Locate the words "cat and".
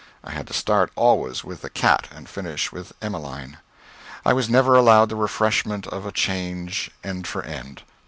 1.69-2.27